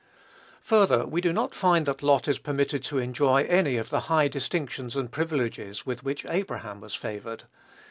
Further, 0.63 1.05
we 1.05 1.21
do 1.21 1.31
not 1.31 1.53
find 1.53 1.85
that 1.85 2.01
Lot 2.01 2.27
is 2.27 2.39
permitted 2.39 2.83
to 2.85 2.97
enjoy 2.97 3.43
any 3.43 3.77
of 3.77 3.91
the 3.91 3.99
high 4.09 4.27
distinctions 4.29 4.95
and 4.95 5.11
privileges 5.11 5.85
with 5.85 6.01
which 6.03 6.25
Abraham 6.27 6.81
was 6.81 6.95
favored. 6.95 7.43